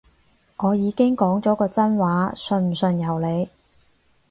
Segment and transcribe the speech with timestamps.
[0.57, 3.49] 我已經講咗個真話，信唔信由你